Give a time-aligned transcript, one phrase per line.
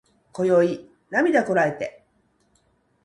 [0.33, 0.79] 今宵
[1.11, 2.03] 涙こらえて